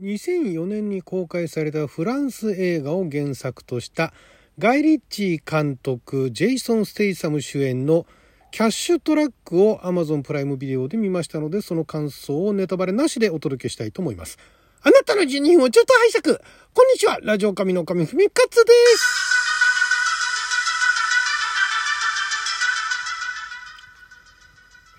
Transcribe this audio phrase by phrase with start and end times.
[0.00, 4.12] 2004年に公開されたフランス映画を原作とした
[4.58, 8.06] ガイ・リッチー監督ジェイソン・ステイサム主演の
[8.50, 14.38] キャッシュトラックを Amazon プライムビデオで見ましたのでその感想をネタバレなしでお届けしたいと思います。
[14.82, 16.38] あなたの12分をちょっと拝借
[16.72, 19.30] こんにちはラジオ神の神ふみかつです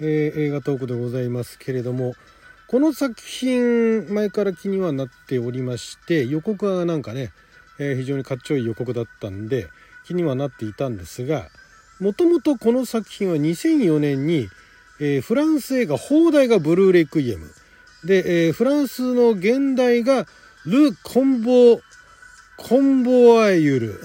[0.03, 2.13] えー、映画トークでございますけれども
[2.71, 7.33] この作品前から気にはなっておりまして予告はなんかね、
[7.79, 9.67] えー、非常にかっちょいい予告だったんで
[10.05, 11.49] 気にはなっていたんですが
[11.99, 14.47] もともとこの作品は2004年に、
[15.01, 17.51] えー、フランス映画「放題がブルーレイクイエム」
[18.07, 20.25] で、えー、フランスの現代が
[20.65, 21.81] ル・コンボ
[22.55, 24.01] コンボアイユル。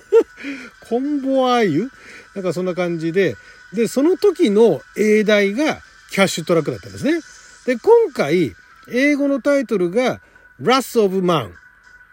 [0.88, 1.90] コンボアイユ？
[2.34, 3.36] なんかそんな感じで
[3.74, 7.20] でその時の英題がキャッシュトラックだったんですね。
[7.66, 8.54] で、今回、
[8.90, 10.20] 英語のタイトルが
[10.60, 11.52] Wrath of Man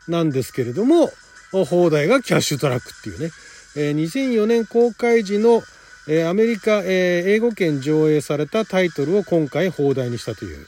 [0.07, 1.11] なんですけれども、
[1.51, 3.31] 放題がキャッシュトラックっていうね、
[3.77, 5.63] えー、2004年公開時の、
[6.07, 10.67] えー、アメリカ、えー、英語圏上映されたタイトルを今回放題にしたという。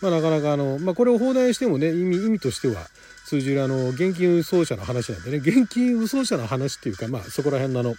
[0.00, 2.86] まあなかなかあの、まあこれを放題にしてもね、意味、意味としては
[3.26, 7.94] 通じるあの、現金輸送車の話なんでね、現金輸送車の話っていうか、まあそこら辺のあの、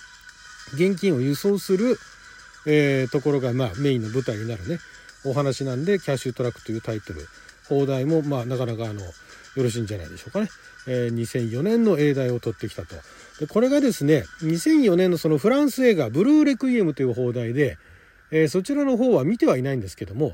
[0.74, 1.98] 現金を輸送する、
[2.66, 4.80] えー、ところがまあメインの舞台になるね、
[5.26, 7.28] お話なんで、キャッシュトラックというタイトル、
[7.68, 9.12] 放題も、まあ、なかなかあの、よ
[9.56, 10.50] ろしいんじゃないでしょうかね。
[10.88, 12.96] えー、2004年の英題を取ってきたと。
[13.40, 17.78] で、これがですね、2004年のそのフランス映画、ブルーレクイエムという放題で、
[18.32, 20.34] えー、そちらの方は見てはいないんですけども、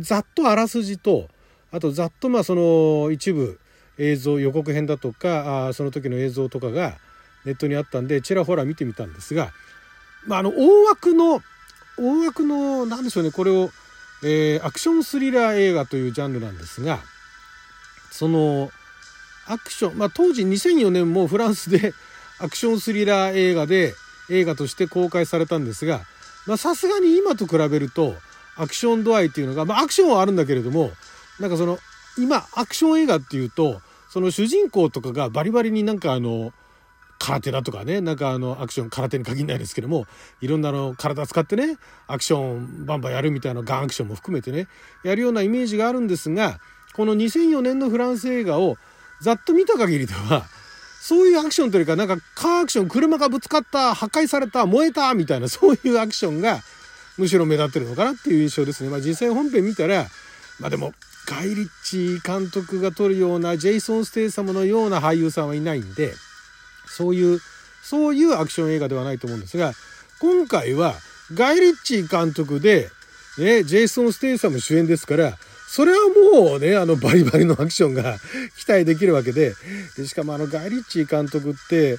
[0.00, 1.28] ざっとあらすじと、
[1.72, 3.58] あとざっとまあその一部
[3.98, 6.96] 映像予告編だとかあその時の映像とかが
[7.44, 9.50] ネットにあったんでちらほら見てみたんですが、
[10.26, 11.40] まあ、あの大枠の
[11.98, 13.70] 大枠の何でしょうねこれを
[14.22, 17.00] えー、アクションスリラー映画というジャンルなんですが
[18.10, 18.70] その
[19.46, 21.94] アクション、まあ、当時2004年もフランスで
[22.38, 23.94] アクションスリラー映画で
[24.28, 26.06] 映画として公開されたんですが
[26.56, 28.14] さすがに今と比べると
[28.56, 30.92] アクション度合いっていうのが、まあ、アクションはあるんだけれども
[31.38, 31.78] なんかその
[32.18, 36.52] 今アクション映画っていうとその主人公とかがバリバリになんかあの
[37.18, 40.06] 空手だとかね、なんかあの、アクション、空手に限らないですけども、
[40.40, 44.68] いろんなの、体使ってね、アクションバンバンやるみたいなガンアクションも含めてね、
[45.04, 46.60] やるようなイメージがあるんですが、
[46.94, 48.76] この2004年のフランス映画を
[49.20, 50.46] ざっと見た限りでは、
[51.00, 56.60] そういうアクションというか、なんかカーアクション、車がぶつかった、破壊された、燃えた、みたいな、そういうアクションが、
[57.16, 58.90] むしろ目立ってるのかなっていう印象ですね。
[58.90, 60.06] まあ実際本編見たら、
[60.58, 60.92] まあでも、
[61.26, 66.14] ガイ・リッチ監督が撮るような、ジェイソン・ステイサムのような俳優さんはいないんで、
[66.86, 67.40] そういう、
[67.82, 69.72] そういうアクション映画ではないと思うんですが、
[70.20, 70.94] 今回は
[71.34, 72.88] ガイ・リッチー監督で、
[73.38, 75.36] ね、ジェイソン・ステイサム主演ですから、
[75.68, 75.98] それは
[76.40, 78.18] もうね、あのバリバリのアクションが
[78.56, 79.54] 期待できるわけで、
[79.96, 81.98] でしかもあのガイ・リッチー監督って、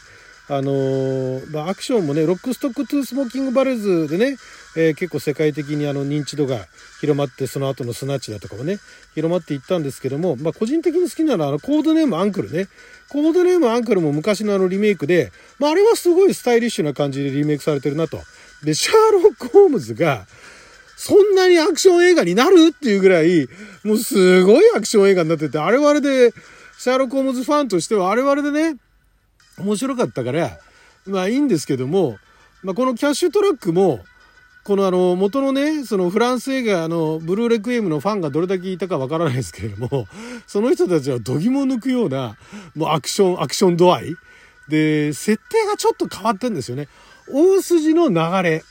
[0.50, 4.38] あのー、ま、アクションもね、ロックストックトゥースモーキングバレルズでね、
[4.76, 6.68] えー、結構世界的にあの認知度が
[7.02, 8.80] 広まって、その後のスナッチだとかもね、
[9.16, 12.68] 広まっていったんですけども、まあ、個人的に好きなのはあのコードネームアンクルね。
[13.10, 18.20] コードネームアンクルも昔のあのリメイクで、まあ、あれはすごいスタイリッシュな感じでリメイクされてるなと。
[18.64, 20.28] で、シャーロック・ホームズが、
[20.98, 23.48] そんなにアクション映画になるっていうぐらい、
[23.84, 26.34] もうすごいアクション映画になってて、あれはあれで、
[26.80, 28.78] シャーロック・ホームズファンとしてはあれはあれでね、
[29.60, 30.60] 面白かったから、
[31.06, 32.18] まあいいんですけども、
[32.64, 34.04] まあこのキャッシュトラックも、
[34.68, 40.10] このあの、元のね、そのフランス映画のブルーレクイエムのファンがどれだけいたかわからないですけれども、
[40.46, 42.36] その人たちは度肝を抜くような、
[42.76, 44.16] もうアクション、アクション度合い
[44.68, 46.90] で、設定がちょっと変わってるんですよね。
[47.32, 48.66] 大筋の流れ。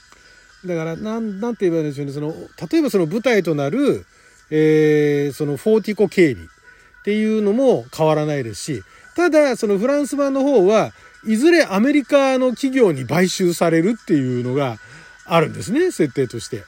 [0.67, 2.13] だから、なん、なんて言えばいいんでしょうね。
[2.13, 2.35] その、
[2.71, 4.05] 例えばその舞台となる、
[4.51, 8.83] えー、そのフォーティコ経理っていうのも変わらないですし、
[9.17, 10.93] ただ、そのフランス版の方は、
[11.27, 14.77] いずれアメリカの企業に買収されるっていうのが
[15.27, 16.65] あるんですね、設定として。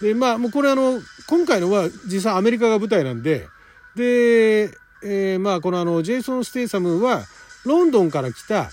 [0.00, 3.48] で、まあ、もうこれあの、今回のは実際アメリカが舞台なんで、
[3.96, 4.70] で、
[5.04, 7.24] えー、まあ、このあの、ジェイソン・ステイサムは、
[7.64, 8.70] ロンドンから来た、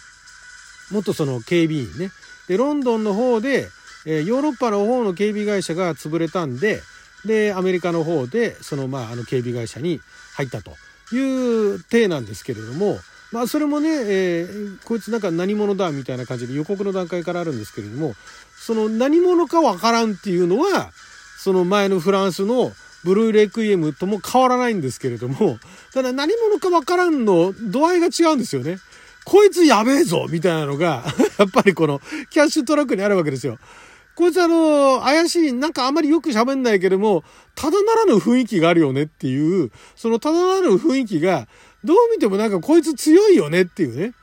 [0.92, 2.12] 元その警備員ね。
[2.48, 3.70] で、ロンドンの方で、
[4.06, 6.82] えー、ヨーロッパの方の警備会社が潰れたんで、
[7.26, 10.02] で、アメリカの方で、その、まあ、あの、警備会社に
[10.36, 10.76] 入ったと
[11.14, 12.98] いう体なんですけれども、
[13.32, 18.14] まあそれもね、えー、こいつなんか何者だみたいな感じで予告の段階からあるんですけれども、
[18.58, 20.92] その何者かわからんっていうのは、
[21.38, 22.72] その前のフランスの
[23.04, 25.58] ブルーレクイエムとも変わらないんですけれども、
[25.94, 28.78] ただ何者かわからんの度合いが違うんですよね。
[29.26, 31.04] こいつやべえぞみたいなのが、
[31.38, 33.58] やっぱりこのキャッシュトラックにあるわけですよ。
[34.16, 37.24] こいつあの、怪しい、なんかあまりよく喋んないけども、
[37.56, 41.48] ただならぬ雰囲気があるよねっていう、そのただならぬ雰囲気が、
[41.84, 44.14] どう見てもなんかこいつ強いよねっていうね、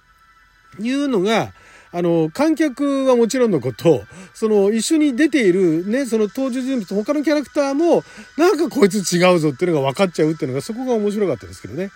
[0.81, 1.53] いうのが、
[1.93, 4.05] あの、観客はもちろんのこと、
[4.35, 8.03] その一緒に出ているね、その登場人物、他のキャラクターも、
[8.37, 11.91] なんかこいつ違うぞっていうのが分かっちゃうっていうのが、そこが面白かったですけどね。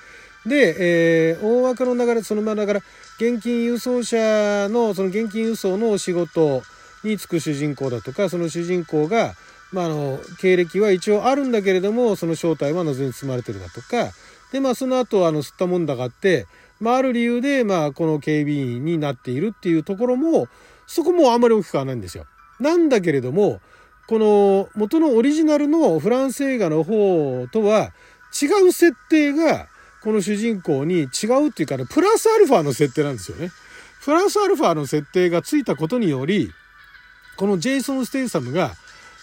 [0.47, 2.83] で、えー、大枠の流れ、そのままだから、
[3.19, 6.62] 現金輸送車の、その現金輸送のお仕事
[7.05, 9.35] に就く主人公だとか、その主人公が、
[9.73, 14.12] まあ、あの、経歴は一応あるんだけれども、その正体は謎に包まれてるだとか、
[14.52, 16.47] で、まあ、その後、あの、吸ったもんだがあって、
[16.81, 20.49] まあ、ある理由で、まあ、この警備員になっているっていうところも、
[20.87, 22.25] そこもあんまり大きくはないんですよ。
[22.58, 23.61] なんだけれども、
[24.08, 27.93] この元のオリジナルのフランス映画の方とは
[28.43, 29.69] 違う設定が
[30.02, 33.52] この主人公に違うっていうかね、プラスアルファの設定なんですよね。
[34.05, 36.50] プラスアルファの設定がついたことにより、
[37.37, 38.73] このジェイソン・ステイサムが、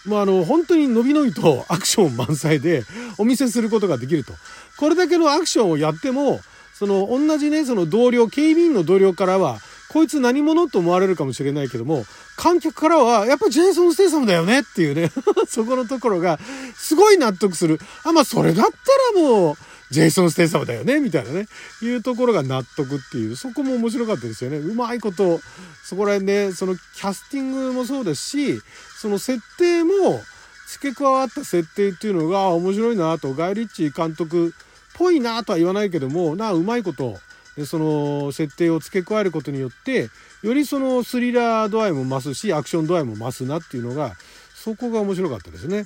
[0.08, 2.84] もうあの、本当にのびのびとアクション満載で
[3.18, 4.34] お見せすることができると。
[4.78, 6.40] これだけのアクションをやっても、
[6.74, 9.60] その同じね、その同僚、警備員の同僚からは、
[9.90, 12.06] こいつ何者と思われるかもしれないけども、
[12.36, 15.12] 観客からは、やっぱジェイソン・ステイサムだよねっていうね
[15.48, 16.40] そこのところが、
[16.78, 17.80] すごい納得する。
[18.04, 18.72] あ、まあそれだった
[19.20, 19.56] らもう、
[19.90, 21.48] ジェイソン・ステイサムだよねみたいなね、
[21.82, 24.58] いうところが納得っていう、そこも面白かったですよね。
[24.58, 25.40] うまいこと、
[25.84, 28.62] そこら辺で、そのキャスティングもそうですし、
[29.00, 30.22] その設定も、
[30.68, 34.52] 付け加わった設定っていうのが面白いなと、ガイ・リッチ監督っ
[34.96, 37.18] ぽいなとは言わないけども、なあ、うまいこと、
[37.66, 40.10] その設定を付け加えることによって、
[40.44, 44.16] よりそのスリラー度合いも増すし、アクション度合いも増すなっていうのが、
[44.54, 45.86] そこが面白かったですね。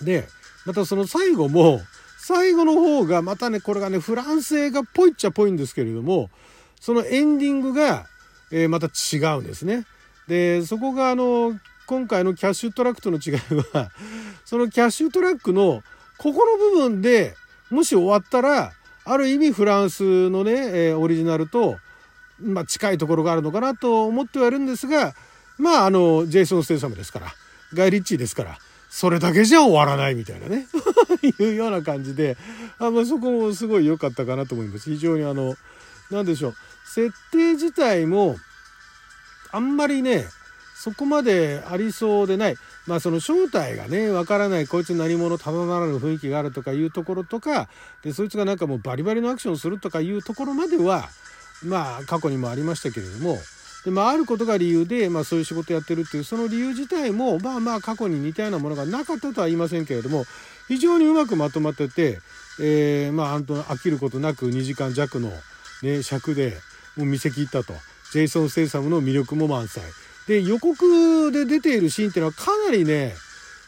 [0.00, 0.28] で、
[0.64, 1.82] またその最後も、
[2.22, 6.28] 最後の方が、またね、これがね、フランス映画っぽいっちゃっぽいんですけれども、
[6.78, 8.06] そのエンディングが、
[8.52, 9.86] えー、また違うんですね。
[10.28, 13.32] で、そこがあの、今回のキャッシュトラックとの違い
[13.72, 13.90] は、
[14.44, 15.82] そのキャッシュトラックの、
[16.18, 17.34] ここの部分で
[17.70, 18.72] もし終わったら、
[19.04, 21.78] ある意味フランスのね、えー、オリジナルと、
[22.38, 25.14] まあ、近いところがあるのかなと思ってはいるんですが、
[25.56, 27.34] まあ、あの、ジェイソン・ステイサムですから、
[27.72, 28.58] ガイ・リッチーですから、
[28.90, 30.66] それだけじゃ終わらないみたいなね
[31.22, 32.36] いうような感じで、
[32.78, 34.90] あまあ、そこもすごい良かったかなと思います。
[34.90, 35.56] 非常にあの、
[36.10, 36.54] なんでしょう、
[36.84, 38.36] 設定自体も、
[39.52, 40.26] あんまりね、
[40.74, 42.56] そこまでありそうでない。
[42.86, 47.68] まあその正体がね、わからない、こいつ何者ただならぬ雰囲気があるとかいうところとか、
[48.02, 51.08] で、そいつがなんかもうバリバリのアクションするとかいうところまでは、
[51.62, 53.38] まあ過去にもありましたけれども、
[53.84, 60.26] でまあ、あることが理由で、まあ、そういう仕事をやってるっていうその理由自体もまあまあ過去に似たようなものがなかったとは言いませんけれども
[60.68, 62.20] 非常にうまくまとまってて、
[62.60, 65.32] えー、まあ飽きることなく2時間弱の、
[65.82, 66.58] ね、尺で
[66.96, 67.72] もう見せ切ったと。
[68.12, 69.84] ジェイソン・ステイサムの魅力も満載。
[70.26, 73.14] で予告で出ているシーンっていうのはかなりね、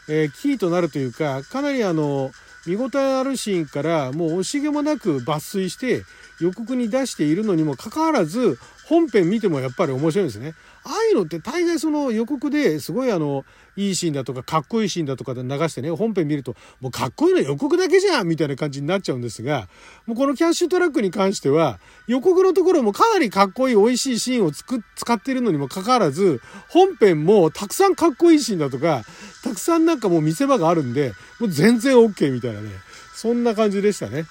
[0.07, 2.31] えー、キーとなるというかかなりあの
[2.65, 6.05] 見応えあるシーンからもう惜しげもなく抜粋して
[6.39, 10.53] 予告に出しているのにもかかわらず本編見てもやっぱり面白いんですね。
[10.83, 13.45] ああいうのって大概その予告ですごいあの
[13.77, 19.69] いいシーンだとかかっこいいシーンだとかで流してね本編見るともうかっこいいの予告だけじゃんみたいな感じになっちゃうんですが
[20.05, 29.03] もうこのキャッシュトラックに関しては予告のところもかなりかっこいい美味しいシーンをつく使っているのにもかかわらず本編もたくさんかっこいいシーンだとか
[29.43, 32.69] たくさんなんかもう見せ場があるんでもう全然 OK みたいなね
[33.15, 34.25] そんな感じでしたね。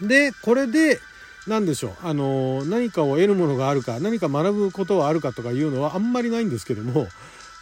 [0.00, 0.98] でこれで
[1.46, 7.06] 何でしょうあの何かを得るものがあるか何か学ぶことはあるかとかいうのはあんまりないんですけども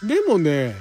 [0.02, 0.76] でもね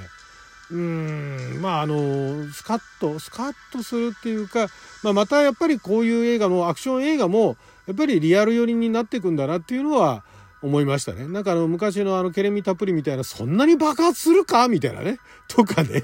[0.70, 4.68] うんまああのスカッとスカッとするっていうか、
[5.02, 10.24] まあ、またやっぱりこういう映画もアクション映画もやっぱりリアル寄りになっていくんだなっていうのは
[10.60, 11.26] 思いましたね。
[11.28, 14.68] なんかあの昔のあのケレミたっぷりみたいなそんなに爆発するか？
[14.68, 15.18] みたいなね。
[15.46, 16.02] とかね。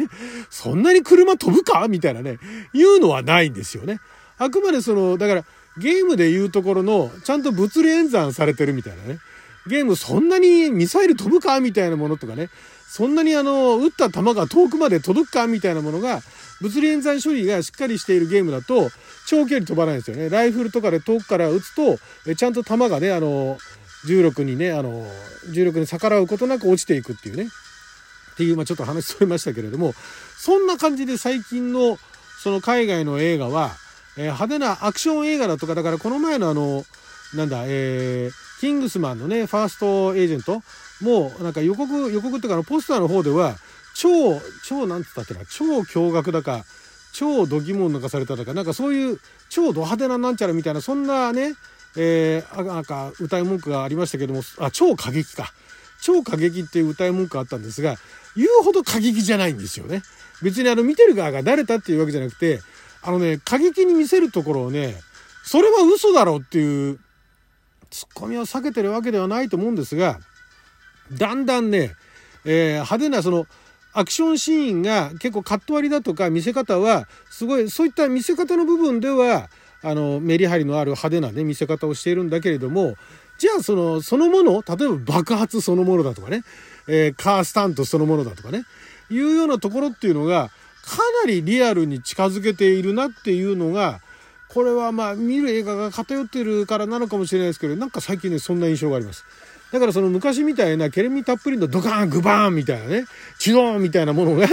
[0.48, 1.88] そんなに車飛ぶか？
[1.88, 2.38] みたいなね。
[2.72, 3.98] いうのはないんですよね。
[4.38, 5.44] あくまでその、だから
[5.78, 9.18] ゲームで言うところの、ちゃんと物理演算されてるみたいなね。
[9.66, 12.50] ゲームそんなにミサイル飛ぶかみたいなものとかね。
[12.86, 16.20] そんなにあの、撃った弾が遠くまで届くかみたいなものが、
[16.60, 18.90] 物理演算処理がしっかりしているゲームだと、
[19.26, 20.28] 長距離飛ばないんですよね。
[20.28, 23.58] ライフルとかで遠くから撃つと、えちゃんと弾がね、あの、
[24.06, 25.06] 重力にね、あの、
[25.50, 27.48] 重力に逆らうことなく落ちていくっていうね。
[28.34, 29.94] っていう、まあちょっと話しそれましたけれども、
[30.38, 31.98] そんな感じで最近の、
[32.42, 33.72] その海外の映画は、
[34.16, 36.84] えー、派手なアクション映画だとか、だからこの前のあの、
[37.34, 40.62] なんだ、えー、キングスマンのね、ファーストエージェント
[41.00, 43.56] もうなんか予告、予告っていうかポスターの方では、
[43.94, 46.64] 超、超なんつったってな、超驚愕だか、
[47.12, 51.54] 超度肝を抜かされたとか、なんかそういう超ド派手ななんちゃらみたいな、そんなね、
[51.96, 55.52] えー、なんか歌い文句がありましたけども、あ、超過激か。
[56.02, 57.96] 超過激っていう歌い文句があったんですが、
[58.36, 60.02] 言うほど過激じゃないんですよね。
[60.42, 62.60] 別にあの見てる側が誰だっていうわけじゃなくて、
[63.06, 64.94] あのね、過激に見せるところをね、
[65.44, 66.98] それは嘘だろうっていう
[67.90, 70.18] ツッコミを避けてるわけではないと思うんですが、
[71.12, 71.92] だんだんね、
[72.46, 73.46] えー、派手なその
[73.92, 79.48] アクションシーンが結構カット割りだとか見せ方はすごいそういった見せ方の部分では
[79.82, 82.96] あのメリハリのある派手なね見せ方をしているんだけれども
[83.38, 86.42] じゃあそのそのもの例えば爆発そのものだとかね、
[86.88, 88.64] えー、カースタントそのものだとかね
[89.10, 90.50] いうようなところっていうのが
[90.84, 94.00] かなりリアルに近づけているなっていうのが
[94.48, 99.24] これはまあ見る映画が偏ってるからなのかもしれないですけどなんか最近ねそんな印象があります。
[99.72, 103.06] だからその昔みたいなケレミたっぷりのドカーングバーンみたいなね
[103.40, 104.46] チドーンみたいなものが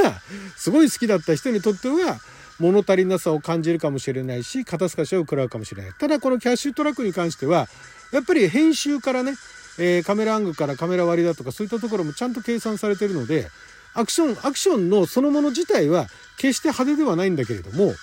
[0.56, 2.18] すごい好きだった人にとっては
[2.60, 7.68] 物足りなさを感じるかもしれないし肩透かしを食らうかもしれないただこのキャッシュトラックに関しては
[8.12, 9.34] やっぱり編集からね、
[9.78, 13.48] えー、カメラアングルからカメラ割りだとかそういったところもちゃんと計算されてるので
[13.94, 16.08] アクションアクションのそのもの自体は
[16.38, 17.94] 決して派手ではないんだけれども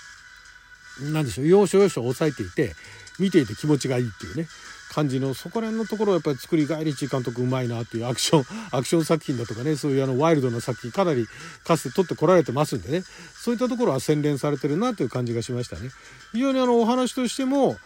[1.12, 2.74] 何でしょう要所要所を抑えていて
[3.18, 4.46] 見ていて気持ちがいいっていうね
[4.90, 11.26] 感じのそこら辺のところをやっぱり作りガイリッチ監督うまいなっていうアクションアクション作品だとかねそういうあのワイルドな作品かなり
[11.64, 13.02] かつて撮ってこられてますんでね
[13.34, 15.90] そういったところは洗練されてるなという感じがしましたね。
[16.32, 17.76] 非常にあのお話としても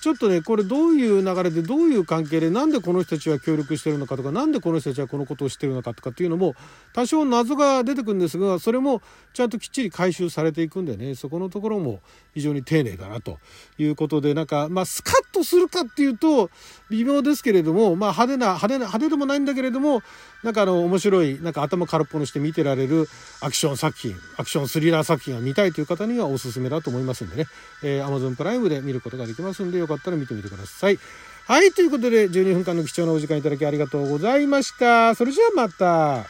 [0.00, 6.54] ちょっとねこれどういう流れでどういう関係でなんでこの人たちは協力してるのかとか何でこの人たちはこのことをしてるのかとかっていうのも
[6.92, 9.02] 多少謎が出てくるんですがそれも
[9.34, 12.00] ちゃんときっちり回収されていくんでねそこのところも
[12.34, 13.38] 非常に丁寧だなと
[13.76, 16.50] いうことでなんかまあスカッとするかっていうと
[16.90, 20.02] 微妙ですけれどもまあ派手な派手な派手でもないんだけれども
[20.44, 23.08] なんかあの面白いなんか頭空っぽにして見てられる
[23.40, 27.46] アクション作品アクションスリラー作品が見たいという方にはおすすめだと思いますんでね、
[27.82, 30.98] えー、Amazon プライムで見ることができますんでよかったら見てみてください。
[31.46, 35.14] はい、ということで12分間の貴重なお時間いただきありがとうございました。
[35.14, 36.26] それじゃあまた。